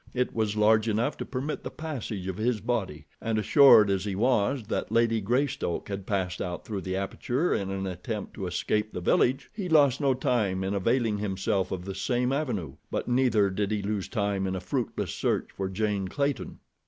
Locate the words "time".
10.15-10.63, 14.07-14.47